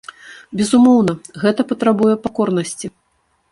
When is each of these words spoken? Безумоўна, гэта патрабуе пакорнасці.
Безумоўна, 0.61 1.13
гэта 1.43 1.61
патрабуе 1.73 2.15
пакорнасці. 2.27 2.87